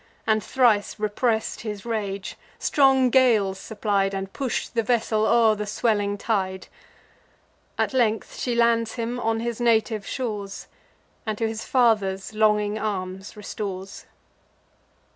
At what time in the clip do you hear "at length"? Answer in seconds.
7.77-8.39